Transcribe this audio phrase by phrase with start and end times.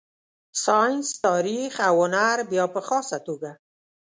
[0.63, 3.51] ساینس، تاریخ او هنر بیا په خاصه توګه.